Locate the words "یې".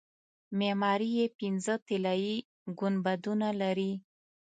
1.17-1.25